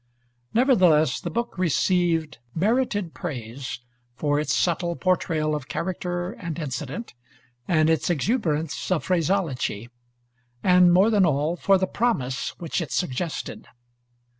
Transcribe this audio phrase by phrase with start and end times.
[0.55, 3.81] Nevertheless, the book received merited praise
[4.15, 7.13] for its subtle portrayal of character and incident,
[7.67, 9.91] and its exuberance of phraseology;
[10.63, 13.67] and more than all, for the promise which it suggested.